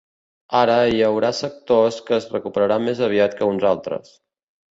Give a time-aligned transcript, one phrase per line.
[0.59, 4.17] Ara, hi haurà sectors que es recuperaran més aviat que uns altres.